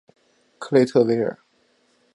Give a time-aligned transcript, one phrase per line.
[0.57, 1.37] 克雷特维尔。